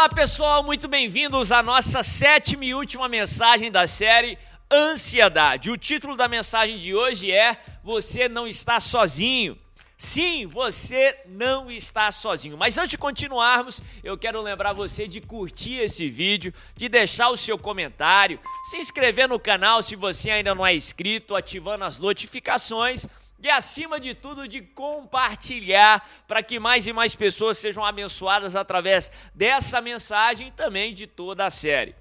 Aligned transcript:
Olá 0.00 0.08
pessoal, 0.08 0.62
muito 0.62 0.88
bem-vindos 0.88 1.52
à 1.52 1.62
nossa 1.62 2.02
sétima 2.02 2.64
e 2.64 2.74
última 2.74 3.06
mensagem 3.06 3.70
da 3.70 3.86
série 3.86 4.38
Ansiedade. 4.72 5.70
O 5.70 5.76
título 5.76 6.16
da 6.16 6.26
mensagem 6.26 6.78
de 6.78 6.94
hoje 6.94 7.30
é 7.30 7.60
Você 7.84 8.26
não 8.26 8.46
está 8.46 8.80
sozinho. 8.80 9.58
Sim, 9.98 10.46
você 10.46 11.18
não 11.26 11.70
está 11.70 12.10
sozinho. 12.10 12.56
Mas 12.56 12.78
antes 12.78 12.92
de 12.92 12.96
continuarmos, 12.96 13.82
eu 14.02 14.16
quero 14.16 14.40
lembrar 14.40 14.72
você 14.72 15.06
de 15.06 15.20
curtir 15.20 15.74
esse 15.74 16.08
vídeo, 16.08 16.54
de 16.74 16.88
deixar 16.88 17.28
o 17.28 17.36
seu 17.36 17.58
comentário, 17.58 18.40
se 18.70 18.78
inscrever 18.78 19.28
no 19.28 19.38
canal 19.38 19.82
se 19.82 19.96
você 19.96 20.30
ainda 20.30 20.54
não 20.54 20.66
é 20.66 20.74
inscrito, 20.74 21.36
ativando 21.36 21.84
as 21.84 22.00
notificações 22.00 23.06
e 23.42 23.48
acima 23.48 23.98
de 23.98 24.14
tudo 24.14 24.46
de 24.46 24.60
compartilhar 24.60 26.06
para 26.26 26.42
que 26.42 26.58
mais 26.58 26.86
e 26.86 26.92
mais 26.92 27.14
pessoas 27.14 27.58
sejam 27.58 27.84
abençoadas 27.84 28.54
através 28.54 29.10
dessa 29.34 29.80
mensagem 29.80 30.48
e 30.48 30.52
também 30.52 30.92
de 30.92 31.06
toda 31.06 31.46
a 31.46 31.50
série. 31.50 31.94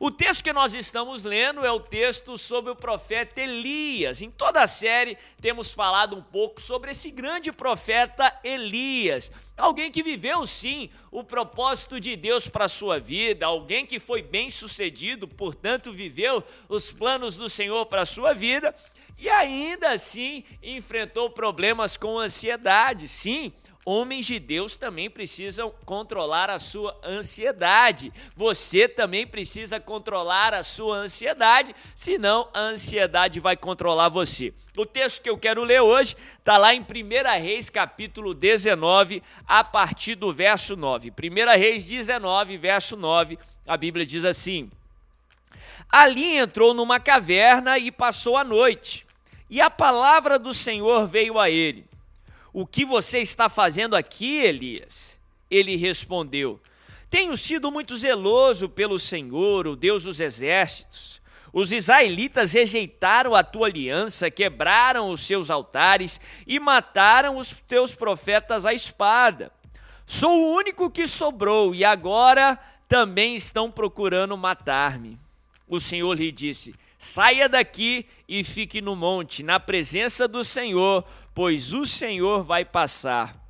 O 0.00 0.12
texto 0.12 0.44
que 0.44 0.52
nós 0.52 0.74
estamos 0.74 1.24
lendo 1.24 1.66
é 1.66 1.72
o 1.72 1.80
texto 1.80 2.38
sobre 2.38 2.70
o 2.70 2.76
profeta 2.76 3.40
Elias. 3.40 4.22
Em 4.22 4.30
toda 4.30 4.62
a 4.62 4.66
série 4.68 5.18
temos 5.40 5.74
falado 5.74 6.14
um 6.14 6.22
pouco 6.22 6.60
sobre 6.60 6.92
esse 6.92 7.10
grande 7.10 7.50
profeta 7.50 8.32
Elias. 8.44 9.32
Alguém 9.56 9.90
que 9.90 10.00
viveu 10.00 10.46
sim 10.46 10.88
o 11.10 11.24
propósito 11.24 11.98
de 11.98 12.14
Deus 12.14 12.46
para 12.46 12.66
a 12.66 12.68
sua 12.68 13.00
vida, 13.00 13.46
alguém 13.46 13.84
que 13.84 13.98
foi 13.98 14.22
bem 14.22 14.50
sucedido, 14.50 15.26
portanto 15.26 15.92
viveu 15.92 16.44
os 16.68 16.92
planos 16.92 17.36
do 17.36 17.48
Senhor 17.48 17.84
para 17.86 18.02
a 18.02 18.06
sua 18.06 18.32
vida 18.32 18.72
e 19.18 19.28
ainda 19.28 19.90
assim 19.90 20.44
enfrentou 20.62 21.28
problemas 21.30 21.96
com 21.96 22.18
ansiedade. 22.18 23.08
Sim, 23.08 23.52
homens 23.84 24.26
de 24.26 24.38
Deus 24.38 24.76
também 24.76 25.08
precisam 25.08 25.72
controlar 25.86 26.50
a 26.50 26.58
sua 26.58 26.94
ansiedade. 27.02 28.12
Você 28.36 28.86
também 28.86 29.26
precisa 29.26 29.80
controlar 29.80 30.52
a 30.52 30.62
sua 30.62 30.96
ansiedade, 30.96 31.74
senão 31.94 32.48
a 32.54 32.60
ansiedade 32.60 33.40
vai 33.40 33.56
controlar 33.56 34.10
você. 34.10 34.52
O 34.76 34.84
texto 34.84 35.22
que 35.22 35.30
eu 35.30 35.38
quero 35.38 35.64
ler 35.64 35.80
hoje 35.80 36.14
está 36.38 36.58
lá 36.58 36.74
em 36.74 36.80
1 36.80 36.84
Reis, 37.40 37.70
capítulo 37.70 38.34
19, 38.34 39.22
a 39.46 39.64
partir 39.64 40.14
do 40.14 40.32
verso 40.32 40.76
9. 40.76 41.10
1 41.10 41.58
Reis 41.58 41.86
19, 41.86 42.56
verso 42.58 42.94
9, 42.94 43.38
a 43.66 43.76
Bíblia 43.76 44.04
diz 44.04 44.24
assim: 44.24 44.70
Ali 45.90 46.36
entrou 46.36 46.74
numa 46.74 47.00
caverna 47.00 47.78
e 47.78 47.90
passou 47.90 48.36
a 48.36 48.44
noite, 48.44 49.06
e 49.48 49.60
a 49.60 49.70
palavra 49.70 50.38
do 50.38 50.52
Senhor 50.52 51.06
veio 51.06 51.38
a 51.38 51.48
ele 51.48 51.88
o 52.52 52.66
que 52.66 52.84
você 52.84 53.20
está 53.20 53.48
fazendo 53.48 53.94
aqui, 53.94 54.38
Elias? 54.38 55.18
Ele 55.50 55.76
respondeu: 55.76 56.60
Tenho 57.08 57.36
sido 57.36 57.70
muito 57.70 57.96
zeloso 57.96 58.68
pelo 58.68 58.98
Senhor, 58.98 59.66
o 59.66 59.76
Deus 59.76 60.04
dos 60.04 60.20
exércitos. 60.20 61.20
Os 61.52 61.72
israelitas 61.72 62.52
rejeitaram 62.52 63.34
a 63.34 63.42
tua 63.42 63.68
aliança, 63.68 64.30
quebraram 64.30 65.10
os 65.10 65.20
seus 65.20 65.50
altares 65.50 66.20
e 66.46 66.58
mataram 66.58 67.36
os 67.36 67.52
teus 67.52 67.94
profetas 67.94 68.66
à 68.66 68.74
espada. 68.74 69.50
Sou 70.04 70.30
o 70.30 70.54
único 70.56 70.90
que 70.90 71.06
sobrou 71.06 71.74
e 71.74 71.84
agora 71.84 72.58
também 72.86 73.34
estão 73.34 73.70
procurando 73.70 74.36
matar-me. 74.36 75.18
O 75.66 75.78
Senhor 75.78 76.12
lhe 76.14 76.32
disse: 76.32 76.74
Saia 76.98 77.48
daqui 77.48 78.04
e 78.28 78.42
fique 78.42 78.80
no 78.80 78.96
monte, 78.96 79.44
na 79.44 79.60
presença 79.60 80.26
do 80.26 80.42
Senhor, 80.42 81.04
pois 81.32 81.72
o 81.72 81.86
Senhor 81.86 82.42
vai 82.42 82.64
passar. 82.64 83.40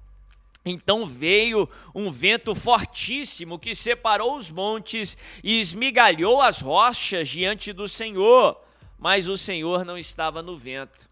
Então 0.66 1.06
veio 1.06 1.66
um 1.94 2.10
vento 2.10 2.54
fortíssimo 2.54 3.58
que 3.58 3.74
separou 3.74 4.36
os 4.36 4.50
montes 4.50 5.16
e 5.42 5.58
esmigalhou 5.58 6.42
as 6.42 6.60
rochas 6.60 7.26
diante 7.26 7.72
do 7.72 7.88
Senhor, 7.88 8.60
mas 8.98 9.28
o 9.28 9.36
Senhor 9.36 9.82
não 9.82 9.96
estava 9.96 10.42
no 10.42 10.58
vento. 10.58 11.08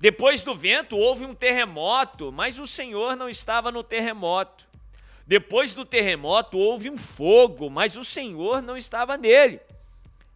Depois 0.00 0.42
do 0.42 0.54
vento 0.54 0.96
houve 0.96 1.26
um 1.26 1.34
terremoto, 1.34 2.32
mas 2.32 2.58
o 2.58 2.66
Senhor 2.66 3.14
não 3.14 3.28
estava 3.28 3.70
no 3.70 3.84
terremoto. 3.84 4.66
Depois 5.26 5.74
do 5.74 5.84
terremoto 5.84 6.56
houve 6.56 6.88
um 6.88 6.96
fogo, 6.96 7.68
mas 7.68 7.94
o 7.94 8.04
Senhor 8.04 8.62
não 8.62 8.76
estava 8.76 9.18
nele. 9.18 9.60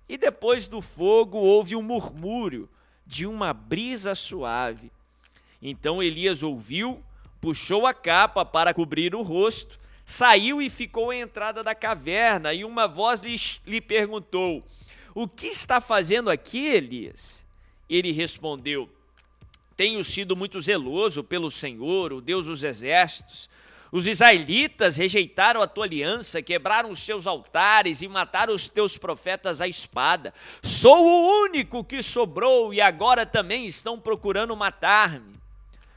E 0.08 0.16
depois 0.16 0.66
do 0.66 0.80
fogo 0.80 1.38
houve 1.38 1.76
um 1.76 1.82
murmúrio 1.82 2.68
de 3.06 3.26
uma 3.26 3.52
brisa 3.52 4.14
suave. 4.14 4.90
Então 5.60 6.02
Elias 6.02 6.42
ouviu, 6.42 7.02
puxou 7.40 7.86
a 7.86 7.92
capa 7.92 8.44
para 8.44 8.72
cobrir 8.72 9.14
o 9.14 9.22
rosto, 9.22 9.78
saiu 10.04 10.62
e 10.62 10.70
ficou 10.70 11.10
à 11.10 11.16
entrada 11.16 11.62
da 11.62 11.74
caverna, 11.74 12.54
e 12.54 12.64
uma 12.64 12.86
voz 12.86 13.22
lhe, 13.22 13.36
lhe 13.66 13.80
perguntou: 13.80 14.64
O 15.14 15.28
que 15.28 15.48
está 15.48 15.80
fazendo 15.80 16.30
aqui, 16.30 16.66
Elias? 16.66 17.44
Ele 17.88 18.12
respondeu: 18.12 18.88
Tenho 19.76 20.02
sido 20.02 20.34
muito 20.34 20.60
zeloso 20.60 21.22
pelo 21.22 21.50
Senhor, 21.50 22.12
o 22.12 22.20
Deus 22.20 22.46
dos 22.46 22.64
exércitos 22.64 23.48
os 23.90 24.06
israelitas 24.06 24.98
rejeitaram 24.98 25.62
a 25.62 25.66
tua 25.66 25.84
aliança, 25.84 26.42
quebraram 26.42 26.90
os 26.90 27.00
seus 27.00 27.26
altares 27.26 28.02
e 28.02 28.08
mataram 28.08 28.54
os 28.54 28.68
teus 28.68 28.98
profetas 28.98 29.60
à 29.60 29.68
espada. 29.68 30.34
Sou 30.62 31.06
o 31.06 31.44
único 31.44 31.82
que 31.82 32.02
sobrou 32.02 32.74
e 32.74 32.80
agora 32.80 33.24
também 33.24 33.64
estão 33.64 33.98
procurando 33.98 34.54
matar-me. 34.54 35.38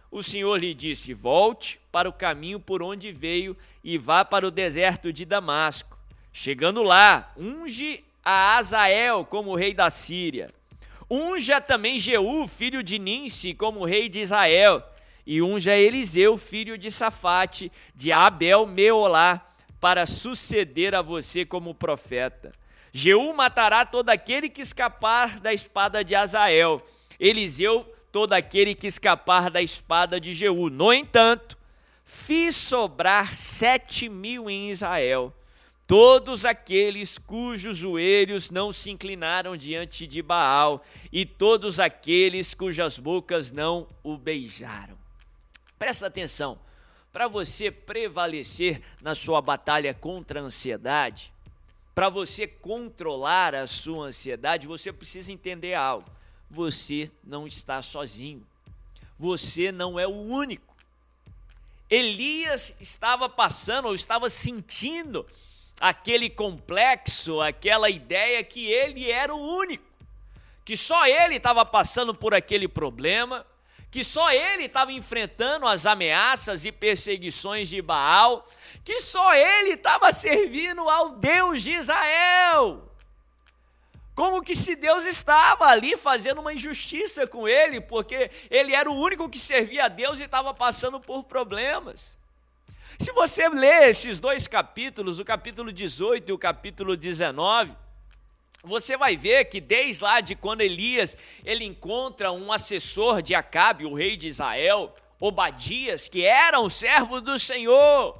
O 0.09 0.23
Senhor 0.23 0.57
lhe 0.57 0.73
disse: 0.73 1.13
Volte 1.13 1.79
para 1.91 2.07
o 2.07 2.13
caminho 2.13 2.59
por 2.59 2.81
onde 2.81 3.11
veio 3.11 3.57
e 3.83 3.97
vá 3.97 4.23
para 4.23 4.47
o 4.47 4.51
deserto 4.51 5.11
de 5.11 5.25
Damasco. 5.25 5.97
Chegando 6.31 6.81
lá, 6.83 7.33
unge 7.37 8.05
a 8.23 8.57
Azael 8.57 9.25
como 9.25 9.55
rei 9.55 9.73
da 9.73 9.89
Síria. 9.89 10.49
Unja 11.09 11.59
também 11.59 11.99
Jeú, 11.99 12.47
filho 12.47 12.81
de 12.81 12.97
Ninsi, 12.97 13.53
como 13.53 13.83
rei 13.83 14.07
de 14.07 14.21
Israel 14.21 14.81
e 15.33 15.41
unja 15.41 15.77
Eliseu, 15.77 16.37
filho 16.37 16.77
de 16.77 16.91
Safate, 16.91 17.71
de 17.95 18.11
Abel 18.11 18.65
Meolá, 18.65 19.41
para 19.79 20.05
suceder 20.05 20.93
a 20.93 21.01
você 21.01 21.45
como 21.45 21.73
profeta. 21.73 22.51
Jeú 22.91 23.33
matará 23.33 23.85
todo 23.85 24.09
aquele 24.09 24.49
que 24.49 24.61
escapar 24.61 25.39
da 25.39 25.53
espada 25.53 26.03
de 26.03 26.13
Azael, 26.15 26.85
Eliseu 27.17 27.89
todo 28.11 28.33
aquele 28.33 28.75
que 28.75 28.87
escapar 28.87 29.49
da 29.49 29.61
espada 29.61 30.19
de 30.19 30.33
Jeú. 30.33 30.69
No 30.69 30.91
entanto, 30.91 31.57
fiz 32.03 32.53
sobrar 32.53 33.33
sete 33.33 34.09
mil 34.09 34.49
em 34.49 34.69
Israel, 34.69 35.33
todos 35.87 36.43
aqueles 36.43 37.17
cujos 37.17 37.77
joelhos 37.77 38.51
não 38.51 38.73
se 38.73 38.91
inclinaram 38.91 39.55
diante 39.55 40.05
de 40.05 40.21
Baal, 40.21 40.83
e 41.09 41.25
todos 41.25 41.79
aqueles 41.79 42.53
cujas 42.53 42.99
bocas 42.99 43.53
não 43.53 43.87
o 44.03 44.17
beijaram. 44.17 45.00
Presta 45.81 46.05
atenção, 46.05 46.59
para 47.11 47.27
você 47.27 47.71
prevalecer 47.71 48.83
na 49.01 49.15
sua 49.15 49.41
batalha 49.41 49.95
contra 49.95 50.39
a 50.39 50.43
ansiedade, 50.43 51.33
para 51.95 52.07
você 52.07 52.45
controlar 52.45 53.55
a 53.55 53.65
sua 53.65 54.05
ansiedade, 54.05 54.67
você 54.67 54.93
precisa 54.93 55.33
entender 55.33 55.73
algo. 55.73 56.07
Você 56.51 57.09
não 57.23 57.47
está 57.47 57.81
sozinho. 57.81 58.45
Você 59.17 59.71
não 59.71 59.99
é 59.99 60.05
o 60.05 60.11
único. 60.11 60.77
Elias 61.89 62.75
estava 62.79 63.27
passando 63.27 63.87
ou 63.87 63.95
estava 63.95 64.29
sentindo 64.29 65.25
aquele 65.79 66.29
complexo, 66.29 67.41
aquela 67.41 67.89
ideia 67.89 68.43
que 68.43 68.67
ele 68.67 69.09
era 69.09 69.33
o 69.33 69.57
único, 69.57 69.91
que 70.63 70.77
só 70.77 71.07
ele 71.07 71.37
estava 71.37 71.65
passando 71.65 72.13
por 72.13 72.35
aquele 72.35 72.67
problema, 72.67 73.43
que 73.91 74.05
só 74.05 74.31
ele 74.31 74.63
estava 74.63 74.93
enfrentando 74.93 75.67
as 75.67 75.85
ameaças 75.85 76.63
e 76.63 76.71
perseguições 76.71 77.67
de 77.67 77.81
Baal, 77.81 78.47
que 78.85 79.01
só 79.01 79.33
ele 79.35 79.73
estava 79.73 80.13
servindo 80.13 80.89
ao 80.89 81.11
Deus 81.11 81.61
de 81.61 81.73
Israel. 81.73 82.89
Como 84.15 84.41
que 84.41 84.55
se 84.55 84.77
Deus 84.77 85.05
estava 85.05 85.65
ali 85.65 85.97
fazendo 85.97 86.39
uma 86.39 86.53
injustiça 86.53 87.27
com 87.27 87.47
ele, 87.47 87.81
porque 87.81 88.31
ele 88.49 88.73
era 88.73 88.89
o 88.89 88.95
único 88.95 89.29
que 89.29 89.37
servia 89.37 89.85
a 89.85 89.89
Deus 89.89 90.21
e 90.21 90.23
estava 90.23 90.53
passando 90.53 90.99
por 90.99 91.25
problemas. 91.25 92.17
Se 92.97 93.11
você 93.11 93.49
ler 93.49 93.89
esses 93.89 94.21
dois 94.21 94.47
capítulos, 94.47 95.19
o 95.19 95.25
capítulo 95.25 95.71
18 95.71 96.29
e 96.29 96.33
o 96.33 96.37
capítulo 96.37 96.95
19, 96.95 97.75
você 98.63 98.95
vai 98.95 99.17
ver 99.17 99.45
que 99.45 99.59
desde 99.59 100.03
lá 100.03 100.21
de 100.21 100.35
quando 100.35 100.61
Elias 100.61 101.17
ele 101.43 101.65
encontra 101.65 102.31
um 102.31 102.51
assessor 102.51 103.21
de 103.21 103.33
Acabe, 103.33 103.85
o 103.85 103.93
rei 103.93 104.15
de 104.15 104.27
Israel, 104.27 104.93
Obadias, 105.19 106.07
que 106.07 106.23
era 106.23 106.59
um 106.59 106.69
servo 106.69 107.21
do 107.21 107.37
Senhor. 107.39 108.19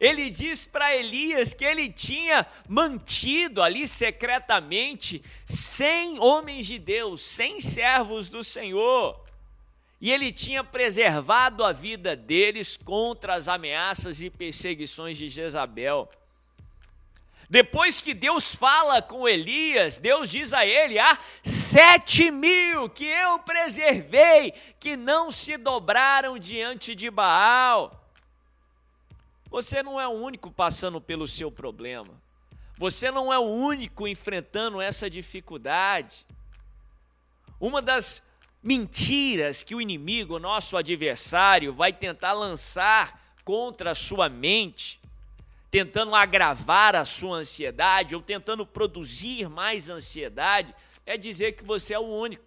Ele 0.00 0.30
diz 0.30 0.64
para 0.64 0.94
Elias 0.94 1.52
que 1.52 1.64
ele 1.64 1.90
tinha 1.90 2.46
mantido 2.68 3.60
ali 3.60 3.86
secretamente 3.86 5.22
cem 5.44 6.20
homens 6.20 6.66
de 6.66 6.78
Deus, 6.78 7.20
cem 7.20 7.60
servos 7.60 8.30
do 8.30 8.44
Senhor. 8.44 9.20
E 10.00 10.12
ele 10.12 10.30
tinha 10.30 10.62
preservado 10.62 11.64
a 11.64 11.72
vida 11.72 12.14
deles 12.14 12.76
contra 12.76 13.34
as 13.34 13.48
ameaças 13.48 14.22
e 14.22 14.30
perseguições 14.30 15.18
de 15.18 15.28
Jezabel. 15.28 16.08
Depois 17.50 18.00
que 18.00 18.12
Deus 18.12 18.54
fala 18.54 19.00
com 19.00 19.26
Elias, 19.26 19.98
Deus 19.98 20.28
diz 20.28 20.52
a 20.52 20.66
ele: 20.66 20.98
há 20.98 21.18
sete 21.42 22.30
mil 22.30 22.90
que 22.90 23.06
eu 23.06 23.38
preservei, 23.38 24.52
que 24.78 24.96
não 24.96 25.30
se 25.30 25.56
dobraram 25.56 26.38
diante 26.38 26.94
de 26.94 27.10
Baal. 27.10 28.04
Você 29.50 29.82
não 29.82 29.98
é 29.98 30.06
o 30.06 30.12
único 30.12 30.50
passando 30.50 31.00
pelo 31.00 31.26
seu 31.26 31.50
problema. 31.50 32.12
Você 32.76 33.10
não 33.10 33.32
é 33.32 33.38
o 33.38 33.46
único 33.46 34.06
enfrentando 34.06 34.80
essa 34.80 35.08
dificuldade. 35.08 36.26
Uma 37.58 37.80
das 37.80 38.22
mentiras 38.62 39.62
que 39.62 39.74
o 39.74 39.80
inimigo, 39.80 40.38
nosso 40.38 40.76
adversário, 40.76 41.72
vai 41.72 41.92
tentar 41.92 42.32
lançar 42.34 43.34
contra 43.42 43.92
a 43.92 43.94
sua 43.94 44.28
mente, 44.28 45.00
tentando 45.70 46.14
agravar 46.14 46.96
a 46.96 47.04
sua 47.04 47.38
ansiedade 47.38 48.14
ou 48.14 48.22
tentando 48.22 48.66
produzir 48.66 49.48
mais 49.48 49.90
ansiedade, 49.90 50.74
é 51.04 51.16
dizer 51.16 51.52
que 51.52 51.64
você 51.64 51.94
é 51.94 51.98
o 51.98 52.02
único. 52.02 52.44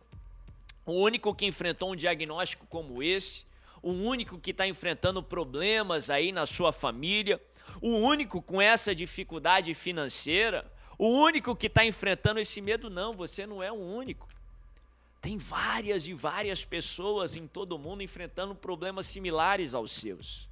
O 0.86 0.94
único 0.94 1.34
que 1.34 1.46
enfrentou 1.46 1.92
um 1.92 1.96
diagnóstico 1.96 2.66
como 2.68 3.04
esse, 3.04 3.46
o 3.82 3.92
único 3.92 4.40
que 4.40 4.52
está 4.52 4.68
enfrentando 4.68 5.22
problemas 5.22 6.10
aí 6.10 6.32
na 6.32 6.46
sua 6.46 6.72
família, 6.72 7.42
o 7.82 7.90
único 7.90 8.42
com 8.42 8.62
essa 8.62 8.94
dificuldade 8.94 9.74
financeira, 9.74 10.72
o 10.98 11.08
único 11.08 11.56
que 11.56 11.68
está 11.68 11.86
enfrentando 11.86 12.40
esse 12.40 12.62
medo, 12.62 12.90
não, 12.90 13.14
você 13.14 13.46
não 13.46 13.62
é 13.62 13.72
o 13.72 13.76
único. 13.76 14.28
Tem 15.22 15.38
várias 15.38 16.08
e 16.08 16.14
várias 16.14 16.66
pessoas 16.66 17.36
em 17.36 17.48
todo 17.48 17.74
o 17.74 17.80
mundo 17.80 18.02
enfrentando 18.02 18.56
problemas 18.56 19.06
similares 19.06 19.76
aos 19.76 19.92
seus. 19.92 20.51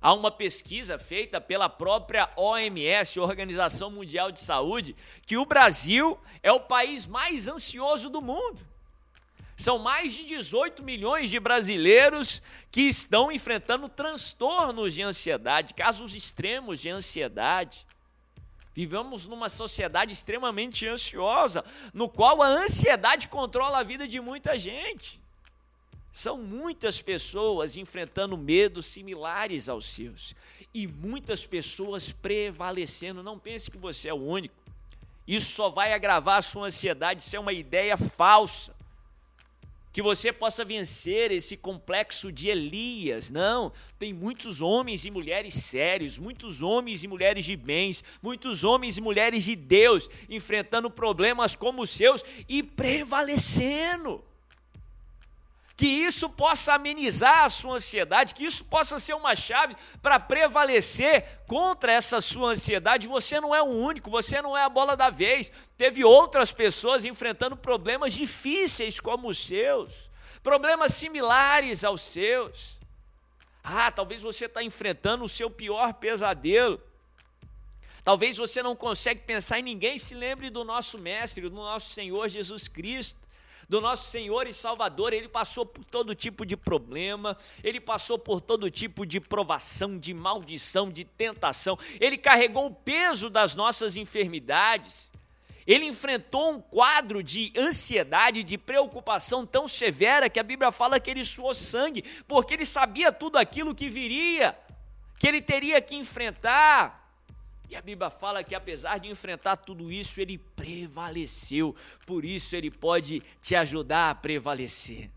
Há 0.00 0.12
uma 0.12 0.30
pesquisa 0.30 0.98
feita 0.98 1.40
pela 1.40 1.68
própria 1.68 2.30
OMS, 2.36 3.18
Organização 3.18 3.90
Mundial 3.90 4.30
de 4.30 4.38
Saúde, 4.38 4.94
que 5.24 5.36
o 5.36 5.46
Brasil 5.46 6.18
é 6.42 6.52
o 6.52 6.60
país 6.60 7.06
mais 7.06 7.48
ansioso 7.48 8.08
do 8.10 8.20
mundo. 8.20 8.60
São 9.56 9.78
mais 9.78 10.12
de 10.12 10.26
18 10.26 10.84
milhões 10.84 11.30
de 11.30 11.40
brasileiros 11.40 12.42
que 12.70 12.82
estão 12.82 13.32
enfrentando 13.32 13.88
transtornos 13.88 14.92
de 14.92 15.02
ansiedade, 15.02 15.72
casos 15.72 16.14
extremos 16.14 16.78
de 16.78 16.90
ansiedade. 16.90 17.86
Vivemos 18.74 19.26
numa 19.26 19.48
sociedade 19.48 20.12
extremamente 20.12 20.86
ansiosa, 20.86 21.64
no 21.94 22.10
qual 22.10 22.42
a 22.42 22.46
ansiedade 22.46 23.28
controla 23.28 23.78
a 23.78 23.82
vida 23.82 24.06
de 24.06 24.20
muita 24.20 24.58
gente. 24.58 25.18
São 26.16 26.38
muitas 26.38 27.02
pessoas 27.02 27.76
enfrentando 27.76 28.38
medos 28.38 28.86
similares 28.86 29.68
aos 29.68 29.84
seus 29.84 30.34
e 30.72 30.86
muitas 30.86 31.44
pessoas 31.44 32.10
prevalecendo. 32.10 33.22
Não 33.22 33.38
pense 33.38 33.70
que 33.70 33.76
você 33.76 34.08
é 34.08 34.14
o 34.14 34.16
único. 34.16 34.54
Isso 35.28 35.52
só 35.52 35.68
vai 35.68 35.92
agravar 35.92 36.38
a 36.38 36.42
sua 36.42 36.68
ansiedade, 36.68 37.20
isso 37.20 37.36
é 37.36 37.38
uma 37.38 37.52
ideia 37.52 37.98
falsa 37.98 38.74
que 39.92 40.00
você 40.00 40.32
possa 40.32 40.64
vencer 40.64 41.30
esse 41.32 41.54
complexo 41.54 42.32
de 42.32 42.48
Elias. 42.48 43.30
Não, 43.30 43.70
tem 43.98 44.14
muitos 44.14 44.62
homens 44.62 45.04
e 45.04 45.10
mulheres 45.10 45.52
sérios, 45.52 46.16
muitos 46.16 46.62
homens 46.62 47.04
e 47.04 47.08
mulheres 47.08 47.44
de 47.44 47.56
bens, 47.56 48.02
muitos 48.22 48.64
homens 48.64 48.96
e 48.96 49.02
mulheres 49.02 49.44
de 49.44 49.54
Deus 49.54 50.08
enfrentando 50.30 50.90
problemas 50.90 51.54
como 51.54 51.82
os 51.82 51.90
seus 51.90 52.24
e 52.48 52.62
prevalecendo 52.62 54.24
que 55.76 55.86
isso 55.86 56.30
possa 56.30 56.72
amenizar 56.74 57.44
a 57.44 57.50
sua 57.50 57.74
ansiedade, 57.74 58.32
que 58.32 58.44
isso 58.44 58.64
possa 58.64 58.98
ser 58.98 59.12
uma 59.14 59.36
chave 59.36 59.76
para 60.00 60.18
prevalecer 60.18 61.42
contra 61.46 61.92
essa 61.92 62.18
sua 62.20 62.52
ansiedade. 62.52 63.06
Você 63.06 63.38
não 63.40 63.54
é 63.54 63.62
o 63.62 63.66
único, 63.66 64.10
você 64.10 64.40
não 64.40 64.56
é 64.56 64.64
a 64.64 64.70
bola 64.70 64.96
da 64.96 65.10
vez. 65.10 65.52
Teve 65.76 66.02
outras 66.02 66.50
pessoas 66.50 67.04
enfrentando 67.04 67.56
problemas 67.56 68.14
difíceis 68.14 68.98
como 68.98 69.28
os 69.28 69.36
seus, 69.36 70.10
problemas 70.42 70.94
similares 70.94 71.84
aos 71.84 72.00
seus. 72.00 72.78
Ah, 73.62 73.90
talvez 73.90 74.22
você 74.22 74.46
está 74.46 74.62
enfrentando 74.62 75.24
o 75.24 75.28
seu 75.28 75.50
pior 75.50 75.92
pesadelo. 75.92 76.80
Talvez 78.02 78.38
você 78.38 78.62
não 78.62 78.74
consegue 78.74 79.22
pensar 79.22 79.58
em 79.58 79.62
ninguém, 79.62 79.98
se 79.98 80.14
lembre 80.14 80.48
do 80.48 80.64
nosso 80.64 80.96
mestre, 80.96 81.42
do 81.42 81.56
nosso 81.56 81.90
Senhor 81.90 82.28
Jesus 82.28 82.66
Cristo 82.66 83.25
do 83.68 83.80
nosso 83.80 84.10
Senhor 84.10 84.46
e 84.46 84.52
Salvador, 84.52 85.12
ele 85.12 85.28
passou 85.28 85.66
por 85.66 85.84
todo 85.84 86.14
tipo 86.14 86.46
de 86.46 86.56
problema, 86.56 87.36
ele 87.62 87.80
passou 87.80 88.18
por 88.18 88.40
todo 88.40 88.70
tipo 88.70 89.04
de 89.04 89.20
provação, 89.20 89.98
de 89.98 90.14
maldição, 90.14 90.90
de 90.90 91.04
tentação, 91.04 91.78
ele 92.00 92.16
carregou 92.16 92.66
o 92.66 92.74
peso 92.74 93.28
das 93.28 93.54
nossas 93.54 93.96
enfermidades. 93.96 95.12
Ele 95.66 95.84
enfrentou 95.84 96.52
um 96.52 96.60
quadro 96.60 97.24
de 97.24 97.52
ansiedade, 97.56 98.44
de 98.44 98.56
preocupação 98.56 99.44
tão 99.44 99.66
severa 99.66 100.30
que 100.30 100.38
a 100.38 100.44
Bíblia 100.44 100.70
fala 100.70 101.00
que 101.00 101.10
ele 101.10 101.24
suou 101.24 101.52
sangue, 101.52 102.02
porque 102.28 102.54
ele 102.54 102.64
sabia 102.64 103.10
tudo 103.10 103.36
aquilo 103.36 103.74
que 103.74 103.88
viria, 103.88 104.56
que 105.18 105.26
ele 105.26 105.42
teria 105.42 105.80
que 105.80 105.96
enfrentar. 105.96 107.05
E 107.68 107.74
a 107.74 107.82
Bíblia 107.82 108.10
fala 108.10 108.44
que 108.44 108.54
apesar 108.54 108.98
de 108.98 109.08
enfrentar 109.08 109.56
tudo 109.56 109.90
isso, 109.90 110.20
ele 110.20 110.38
prevaleceu. 110.38 111.74
Por 112.06 112.24
isso 112.24 112.54
ele 112.54 112.70
pode 112.70 113.22
te 113.40 113.56
ajudar 113.56 114.10
a 114.10 114.14
prevalecer. 114.14 115.10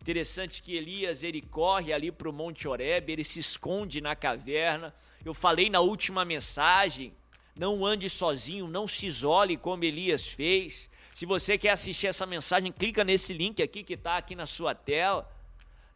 Interessante 0.00 0.62
que 0.62 0.76
Elias 0.76 1.24
ele 1.24 1.40
corre 1.40 1.90
ali 1.90 2.12
para 2.12 2.28
o 2.28 2.32
Monte 2.32 2.68
Horeb, 2.68 3.10
ele 3.10 3.24
se 3.24 3.40
esconde 3.40 4.02
na 4.02 4.14
caverna. 4.14 4.94
Eu 5.24 5.32
falei 5.32 5.70
na 5.70 5.80
última 5.80 6.26
mensagem, 6.26 7.14
não 7.58 7.86
ande 7.86 8.10
sozinho, 8.10 8.68
não 8.68 8.86
se 8.86 9.06
isole 9.06 9.56
como 9.56 9.82
Elias 9.82 10.28
fez. 10.28 10.90
Se 11.14 11.24
você 11.24 11.56
quer 11.56 11.70
assistir 11.70 12.08
essa 12.08 12.26
mensagem, 12.26 12.70
clica 12.70 13.02
nesse 13.02 13.32
link 13.32 13.62
aqui 13.62 13.82
que 13.82 13.94
está 13.94 14.18
aqui 14.18 14.34
na 14.34 14.44
sua 14.44 14.74
tela. 14.74 15.26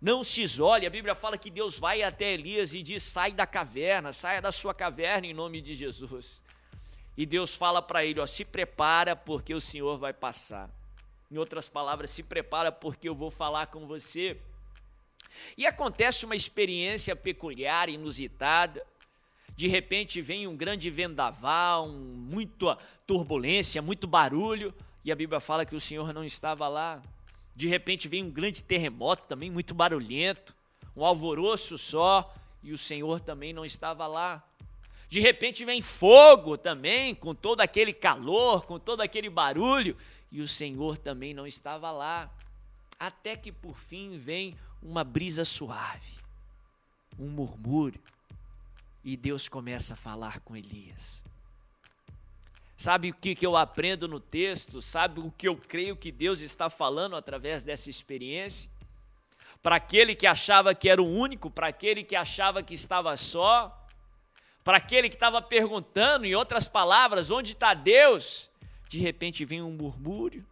Não 0.00 0.22
se 0.22 0.42
isole, 0.42 0.86
a 0.86 0.90
Bíblia 0.90 1.14
fala 1.14 1.36
que 1.36 1.50
Deus 1.50 1.78
vai 1.78 2.02
até 2.02 2.32
Elias 2.32 2.72
e 2.72 2.82
diz: 2.82 3.02
sai 3.02 3.32
da 3.32 3.46
caverna, 3.46 4.12
saia 4.12 4.40
da 4.40 4.52
sua 4.52 4.72
caverna 4.72 5.26
em 5.26 5.34
nome 5.34 5.60
de 5.60 5.74
Jesus. 5.74 6.42
E 7.16 7.26
Deus 7.26 7.56
fala 7.56 7.82
para 7.82 8.04
ele: 8.04 8.20
ó, 8.20 8.26
se 8.26 8.44
prepara 8.44 9.16
porque 9.16 9.52
o 9.52 9.60
Senhor 9.60 9.98
vai 9.98 10.12
passar. 10.12 10.70
Em 11.30 11.36
outras 11.36 11.68
palavras, 11.68 12.10
se 12.10 12.22
prepara 12.22 12.70
porque 12.70 13.08
eu 13.08 13.14
vou 13.14 13.30
falar 13.30 13.66
com 13.66 13.86
você. 13.86 14.40
E 15.56 15.67
acontece 15.67 16.24
uma 16.24 16.36
experiência 16.36 17.14
peculiar, 17.17 17.88
inusitada. 17.88 18.86
De 19.56 19.67
repente 19.67 20.22
vem 20.22 20.46
um 20.46 20.56
grande 20.56 20.88
vendaval, 20.88 21.86
um, 21.86 21.98
muita 21.98 22.78
turbulência, 23.05 23.82
muito 23.82 24.06
barulho, 24.06 24.72
e 25.05 25.10
a 25.10 25.17
Bíblia 25.17 25.40
fala 25.40 25.67
que 25.67 25.74
o 25.74 25.81
Senhor 25.81 26.12
não 26.14 26.24
estava 26.24 26.69
lá. 26.69 27.02
De 27.58 27.67
repente 27.67 28.06
vem 28.06 28.22
um 28.22 28.31
grande 28.31 28.62
terremoto 28.62 29.24
também, 29.24 29.50
muito 29.50 29.74
barulhento, 29.74 30.55
um 30.94 31.05
alvoroço 31.05 31.77
só, 31.77 32.32
e 32.62 32.72
o 32.72 32.79
Senhor 32.79 33.19
também 33.19 33.53
não 33.53 33.65
estava 33.65 34.06
lá. 34.06 34.48
De 35.08 35.19
repente 35.19 35.65
vem 35.65 35.82
fogo 35.82 36.56
também, 36.56 37.17
com 37.17 37.34
todo 37.34 37.60
aquele 37.60 37.93
calor, 37.93 38.65
com 38.65 38.79
todo 38.79 39.00
aquele 39.00 39.29
barulho, 39.29 39.96
e 40.31 40.41
o 40.41 40.46
Senhor 40.46 40.96
também 40.98 41.34
não 41.34 41.48
estava 41.48 41.91
lá. 41.91 42.32
Até 42.96 43.34
que 43.34 43.50
por 43.50 43.77
fim 43.77 44.17
vem 44.17 44.55
uma 44.81 45.03
brisa 45.03 45.44
suave, 45.44 46.12
um 47.19 47.27
murmúrio, 47.27 48.00
e 49.03 49.17
Deus 49.17 49.48
começa 49.48 49.94
a 49.94 49.96
falar 49.96 50.38
com 50.43 50.56
Elias. 50.56 51.24
Sabe 52.79 53.11
o 53.11 53.15
que, 53.15 53.35
que 53.35 53.44
eu 53.44 53.56
aprendo 53.56 54.06
no 54.06 54.20
texto? 54.20 54.81
Sabe 54.81 55.19
o 55.19 55.32
que 55.32 55.49
eu 55.49 55.56
creio 55.56 55.97
que 55.97 56.13
Deus 56.13 56.41
está 56.41 56.70
falando 56.70 57.17
através 57.17 57.65
dessa 57.65 57.91
experiência? 57.91 58.70
Para 59.61 59.75
aquele 59.75 60.15
que 60.15 60.29
achava 60.29 60.73
que 60.77 60.89
era 60.89 61.03
o 61.03 61.08
único, 61.08 61.51
para 61.51 61.67
aquele 61.67 62.05
que 62.05 62.15
achava 62.15 62.63
que 62.63 62.75
estava 62.75 63.17
só, 63.17 63.85
para 64.63 64.77
aquele 64.77 65.08
que 65.08 65.17
estava 65.17 65.43
perguntando, 65.43 66.25
em 66.25 66.37
outras 66.37 66.69
palavras, 66.69 67.32
onde 67.32 67.51
está 67.51 67.75
Deus? 67.75 68.49
De 68.89 69.01
repente 69.01 69.44
vem 69.44 69.61
um 69.61 69.73
murmúrio 69.73 70.47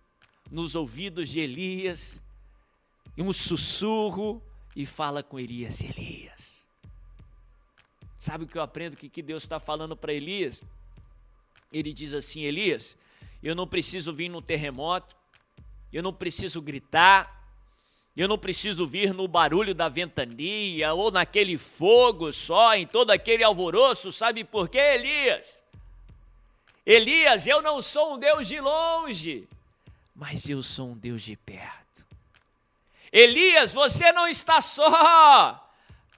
nos 0.51 0.75
ouvidos 0.75 1.29
de 1.29 1.39
Elias, 1.39 2.21
e 3.17 3.23
um 3.23 3.33
sussurro, 3.33 4.43
e 4.75 4.85
fala 4.85 5.23
com 5.23 5.39
Elias: 5.39 5.81
Elias. 5.81 6.67
Sabe 8.19 8.43
o 8.43 8.49
que 8.49 8.59
eu 8.59 8.63
aprendo 8.63 8.97
que, 8.97 9.09
que 9.09 9.23
Deus 9.23 9.45
está 9.45 9.61
falando 9.61 9.97
para 9.97 10.13
Elias? 10.13 10.61
Ele 11.73 11.93
diz 11.93 12.15
assim: 12.15 12.43
Elias, 12.43 12.97
eu 13.43 13.55
não 13.55 13.67
preciso 13.67 14.13
vir 14.13 14.29
no 14.29 14.43
terremoto, 14.43 15.17
eu 15.93 16.03
não 16.03 16.13
preciso 16.13 16.61
gritar, 16.61 17.45
eu 18.17 18.29
não 18.29 18.39
preciso 18.39 18.87
vir 18.87 19.13
no 19.13 19.29
barulho 19.29 19.75
da 19.75 19.89
ventania 19.89 20.95
ou 20.95 21.11
naquele 21.11 21.57
fogo 21.57 22.33
só, 22.33 22.75
em 22.75 22.87
todo 22.87 23.11
aquele 23.11 23.45
alvoroço, 23.45 24.11
sabe 24.11 24.43
por 24.43 24.69
quê, 24.69 24.79
Elias? 24.79 25.63
Elias, 26.85 27.47
eu 27.47 27.61
não 27.61 27.83
sou 27.83 28.15
um 28.15 28.19
Deus 28.19 28.47
de 28.47 28.61
longe, 28.61 29.49
mas 30.15 30.49
eu 30.49 30.63
sou 30.63 30.91
um 30.91 30.97
Deus 30.97 31.23
de 31.23 31.37
perto. 31.37 32.07
Elias, 33.13 33.73
você 33.73 34.13
não 34.13 34.29
está 34.29 34.61
só, 34.61 35.71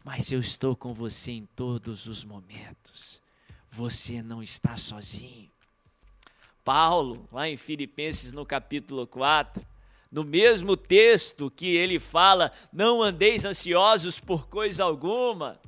mas 0.04 0.30
eu 0.30 0.40
estou 0.40 0.76
com 0.76 0.92
você 0.92 1.32
em 1.32 1.46
todos 1.56 2.06
os 2.06 2.24
momentos 2.24 3.07
você 3.70 4.22
não 4.22 4.42
está 4.42 4.76
sozinho. 4.76 5.50
Paulo, 6.64 7.26
lá 7.32 7.48
em 7.48 7.56
Filipenses 7.56 8.32
no 8.32 8.44
capítulo 8.44 9.06
4, 9.06 9.64
no 10.10 10.24
mesmo 10.24 10.76
texto 10.76 11.50
que 11.50 11.66
ele 11.66 11.98
fala, 11.98 12.52
não 12.72 13.02
andeis 13.02 13.44
ansiosos 13.44 14.18
por 14.20 14.48
coisa 14.48 14.84
alguma, 14.84 15.60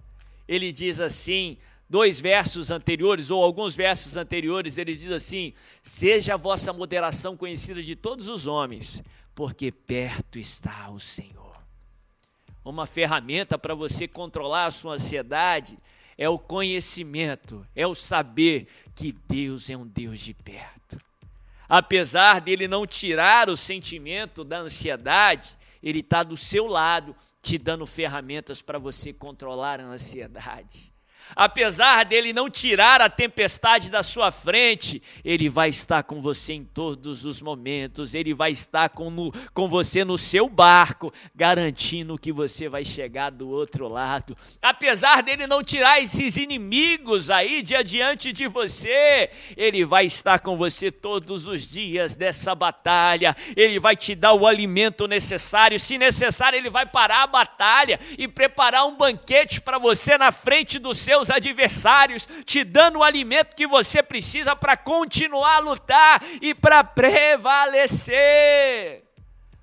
ele 0.49 0.73
diz 0.73 1.00
assim: 1.00 1.57
dois 1.88 2.21
versos 2.21 2.71
anteriores, 2.71 3.30
ou 3.30 3.42
alguns 3.42 3.75
versos 3.75 4.16
anteriores, 4.16 4.78
ele 4.78 4.92
diz 4.92 5.11
assim: 5.11 5.52
Seja 5.83 6.35
a 6.35 6.37
vossa 6.37 6.73
moderação 6.73 7.37
conhecida 7.37 7.83
de 7.83 7.97
todos 7.97 8.28
os 8.28 8.47
homens, 8.47 9.02
porque 9.35 9.73
perto 9.73 10.38
está 10.38 10.88
o 10.90 11.00
Senhor. 11.00 11.57
Uma 12.64 12.87
ferramenta 12.87 13.59
para 13.59 13.75
você 13.75 14.07
controlar 14.07 14.66
a 14.66 14.71
sua 14.71 14.95
ansiedade 14.95 15.78
é 16.21 16.29
o 16.29 16.39
conhecimento, 16.39 17.67
é 17.75 17.87
o 17.87 17.95
saber 17.95 18.69
que 18.95 19.11
Deus 19.27 19.71
é 19.71 19.77
um 19.77 19.87
Deus 19.87 20.21
de 20.21 20.35
perto. 20.35 21.00
Apesar 21.67 22.43
dele 22.43 22.69
não 22.69 22.87
tirar 22.87 23.49
o 23.49 23.57
sentimento 23.57 24.45
da 24.45 24.59
ansiedade, 24.59 25.57
ele 25.83 26.00
está 26.00 26.23
do 26.23 26.37
seu 26.37 26.67
lado, 26.67 27.17
te 27.41 27.57
dando 27.57 27.87
ferramentas 27.87 28.61
para 28.61 28.79
você 28.79 29.15
controlar 29.15 29.81
a 29.81 29.85
ansiedade 29.85 30.93
apesar 31.35 32.05
dele 32.05 32.33
não 32.33 32.51
tirar 32.51 33.01
a 33.01 33.09
tempestade 33.09 33.91
da 33.91 34.03
sua 34.03 34.31
frente, 34.31 35.03
ele 35.25 35.49
vai 35.49 35.69
estar 35.69 36.03
com 36.03 36.21
você 36.21 36.55
em 36.55 36.65
todos 36.65 37.25
os 37.25 37.41
momentos, 37.41 38.15
ele 38.15 38.35
vai 38.35 38.51
estar 38.51 38.89
com, 38.91 39.11
no, 39.11 39.33
com 39.53 39.69
você 39.69 40.05
no 40.05 40.19
seu 40.19 40.49
barco, 40.49 41.13
garantindo 41.35 42.19
que 42.19 42.33
você 42.33 42.69
vai 42.69 42.85
chegar 42.85 43.31
do 43.31 43.49
outro 43.49 43.89
lado. 43.89 44.37
Apesar 44.61 45.23
dele 45.23 45.47
não 45.47 45.63
tirar 45.63 46.01
esses 46.01 46.37
inimigos 46.37 47.31
aí 47.31 47.63
de 47.63 47.75
adiante 47.77 48.33
de 48.33 48.47
você, 48.47 49.31
ele 49.57 49.85
vai 49.85 50.07
estar 50.07 50.41
com 50.41 50.57
você 50.57 50.91
todos 50.91 51.47
os 51.47 51.69
dias 51.69 52.17
dessa 52.17 52.55
batalha, 52.55 53.35
ele 53.57 53.79
vai 53.79 53.97
te 53.97 54.15
dar 54.15 54.33
o 54.33 54.47
alimento 54.47 55.07
necessário, 55.07 55.79
se 55.79 55.99
necessário, 55.99 56.59
ele 56.59 56.71
vai 56.71 56.87
parar 56.87 57.23
a 57.23 57.27
batalha 57.27 57.99
e 58.19 58.27
preparar 58.27 58.87
um 58.87 58.97
banquete 58.97 59.61
para 59.61 59.79
você 59.79 60.19
na 60.19 60.33
frente 60.33 60.79
do 60.79 60.95
seu 60.95 61.20
seus 61.25 61.37
adversários, 61.37 62.27
te 62.45 62.65
dando 62.65 62.99
o 62.99 63.03
alimento 63.03 63.55
que 63.55 63.67
você 63.67 64.03
precisa 64.03 64.57
para 64.57 64.77
continuar 64.77 65.57
a 65.57 65.61
lutar 65.61 66.21
e 66.41 66.55
para 66.55 66.85
prevalecer. 66.85 68.15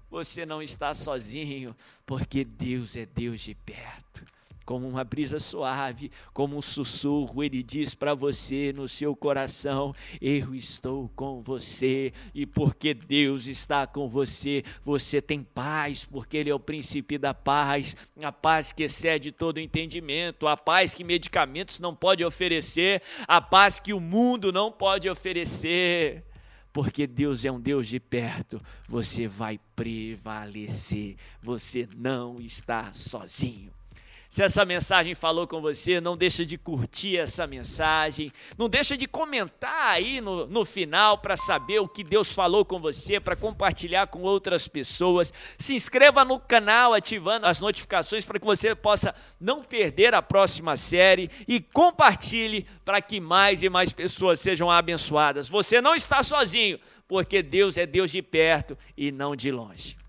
Você 0.09 0.45
não 0.45 0.61
está 0.61 0.93
sozinho, 0.93 1.75
porque 2.05 2.43
Deus 2.43 2.95
é 2.95 3.05
Deus 3.05 3.41
de 3.41 3.53
perto 3.55 4.25
como 4.67 4.85
uma 4.85 5.05
brisa 5.05 5.39
suave, 5.39 6.11
como 6.33 6.57
um 6.57 6.61
sussurro, 6.61 7.41
ele 7.41 7.63
diz 7.63 7.95
para 7.95 8.13
você 8.13 8.73
no 8.73 8.85
seu 8.85 9.15
coração: 9.15 9.95
Eu 10.19 10.53
estou 10.53 11.09
com 11.15 11.41
você, 11.41 12.11
e 12.35 12.45
porque 12.45 12.93
Deus 12.93 13.47
está 13.47 13.87
com 13.87 14.09
você, 14.09 14.63
você 14.83 15.21
tem 15.21 15.41
paz, 15.41 16.03
porque 16.03 16.35
Ele 16.35 16.49
é 16.49 16.53
o 16.53 16.59
príncipe 16.59 17.17
da 17.17 17.33
paz, 17.33 17.95
a 18.21 18.31
paz 18.31 18.73
que 18.73 18.83
excede 18.83 19.31
todo 19.31 19.57
entendimento, 19.57 20.49
a 20.49 20.57
paz 20.57 20.93
que 20.93 21.03
medicamentos 21.03 21.79
não 21.79 21.95
podem 21.95 22.25
oferecer, 22.25 23.01
a 23.25 23.39
paz 23.39 23.79
que 23.79 23.93
o 23.93 24.01
mundo 24.01 24.51
não 24.51 24.69
pode 24.69 25.09
oferecer 25.09 26.25
porque 26.73 27.07
Deus 27.07 27.43
é 27.43 27.51
um 27.51 27.59
Deus 27.59 27.87
de 27.87 27.99
perto, 27.99 28.61
você 28.87 29.27
vai 29.27 29.59
prevalecer, 29.75 31.15
você 31.41 31.87
não 31.95 32.35
está 32.39 32.93
sozinho. 32.93 33.76
Se 34.29 34.43
essa 34.43 34.65
mensagem 34.65 35.15
falou 35.15 35.47
com 35.47 35.61
você, 35.61 36.01
não 36.01 36.17
deixa 36.17 36.45
de 36.45 36.57
curtir 36.57 37.17
essa 37.17 37.47
mensagem, 37.47 38.31
não 38.57 38.67
deixa 38.67 38.97
de 38.97 39.07
comentar 39.07 39.91
aí 39.93 40.19
no, 40.19 40.45
no 40.45 40.65
final 40.65 41.17
para 41.17 41.37
saber 41.37 41.79
o 41.79 41.87
que 41.87 42.03
Deus 42.03 42.33
falou 42.33 42.65
com 42.65 42.79
você, 42.79 43.19
para 43.19 43.37
compartilhar 43.37 44.07
com 44.07 44.21
outras 44.23 44.67
pessoas. 44.67 45.31
Se 45.57 45.73
inscreva 45.73 46.25
no 46.25 46.39
canal 46.39 46.93
ativando 46.93 47.45
as 47.45 47.61
notificações 47.61 48.25
para 48.25 48.39
que 48.39 48.45
você 48.45 48.75
possa 48.75 49.15
não 49.39 49.63
perder 49.63 50.13
a 50.13 50.21
próxima 50.21 50.75
série 50.75 51.29
e 51.47 51.61
compartilhe 51.61 52.67
para 52.83 53.01
que 53.01 53.21
mais 53.21 53.63
e 53.63 53.69
mais 53.69 53.93
pessoas 53.93 54.41
sejam 54.41 54.69
abençoadas. 54.69 55.47
Você 55.47 55.79
não 55.79 55.95
está 55.95 56.21
sozinho, 56.21 56.79
porque 57.07 57.41
Deus 57.41 57.77
é 57.77 57.85
Deus 57.85 58.11
de 58.11 58.21
perto 58.21 58.77
e 58.97 59.09
não 59.09 59.35
de 59.35 59.51
longe. 59.51 60.06